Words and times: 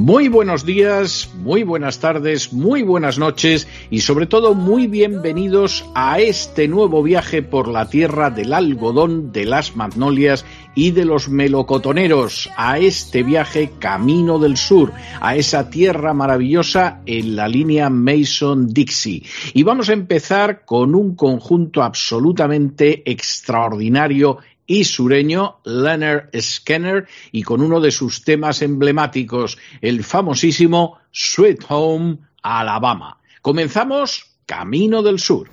Muy 0.00 0.28
buenos 0.28 0.64
días, 0.64 1.30
muy 1.34 1.62
buenas 1.62 1.98
tardes, 2.00 2.54
muy 2.54 2.82
buenas 2.82 3.18
noches 3.18 3.68
y 3.90 4.00
sobre 4.00 4.24
todo 4.24 4.54
muy 4.54 4.86
bienvenidos 4.86 5.84
a 5.94 6.20
este 6.20 6.68
nuevo 6.68 7.02
viaje 7.02 7.42
por 7.42 7.68
la 7.68 7.90
tierra 7.90 8.30
del 8.30 8.54
algodón, 8.54 9.30
de 9.30 9.44
las 9.44 9.76
magnolias 9.76 10.46
y 10.74 10.92
de 10.92 11.04
los 11.04 11.28
melocotoneros, 11.28 12.48
a 12.56 12.78
este 12.78 13.22
viaje 13.22 13.72
camino 13.78 14.38
del 14.38 14.56
sur, 14.56 14.90
a 15.20 15.36
esa 15.36 15.68
tierra 15.68 16.14
maravillosa 16.14 17.02
en 17.04 17.36
la 17.36 17.46
línea 17.46 17.90
Mason-Dixie. 17.90 19.26
Y 19.52 19.62
vamos 19.64 19.90
a 19.90 19.92
empezar 19.92 20.64
con 20.64 20.94
un 20.94 21.14
conjunto 21.14 21.82
absolutamente 21.82 23.02
extraordinario 23.04 24.38
y 24.70 24.84
sureño 24.84 25.56
Leonard 25.64 26.30
Skinner 26.40 27.08
y 27.32 27.42
con 27.42 27.60
uno 27.60 27.80
de 27.80 27.90
sus 27.90 28.22
temas 28.22 28.62
emblemáticos, 28.62 29.58
el 29.80 30.04
famosísimo 30.04 30.96
Sweet 31.10 31.64
Home 31.70 32.18
Alabama. 32.40 33.18
Comenzamos 33.42 34.26
Camino 34.46 35.02
del 35.02 35.18
Sur. 35.18 35.50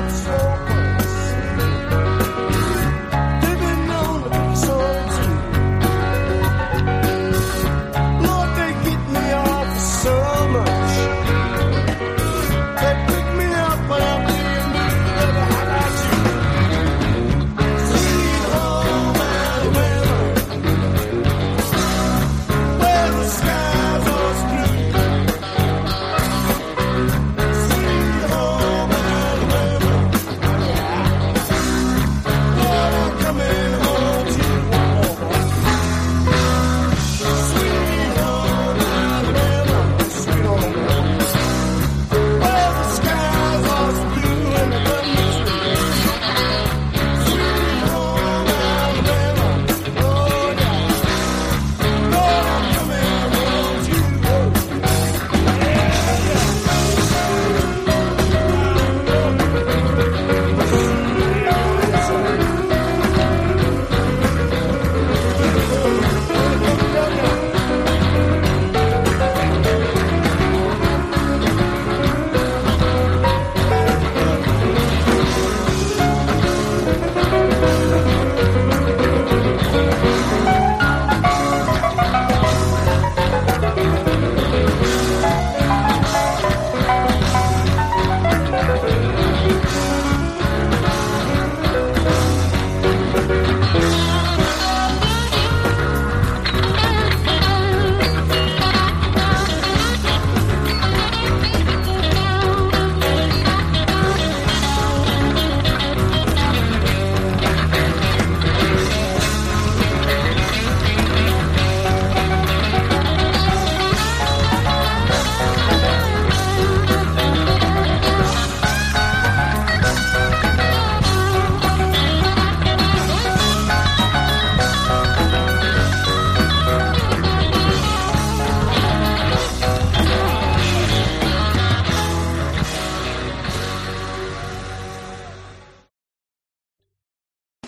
not 0.00 0.10
so 0.12 0.47